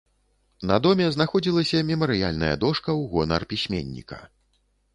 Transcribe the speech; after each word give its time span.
На 0.71 0.75
доме 0.85 1.05
знаходзілася 1.15 1.83
мемарыяльная 1.91 2.51
дошка 2.65 2.87
ў 2.87 3.01
гонар 3.15 3.41
пісьменніка. 3.55 4.19